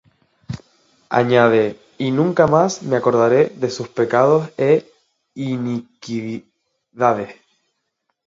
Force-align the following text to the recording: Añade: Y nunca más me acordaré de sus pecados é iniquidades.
Añade: 1.11 1.79
Y 1.99 2.09
nunca 2.09 2.47
más 2.47 2.81
me 2.81 2.95
acordaré 2.95 3.49
de 3.57 3.69
sus 3.69 3.87
pecados 3.87 4.49
é 4.57 4.73
iniquidades. 5.35 7.35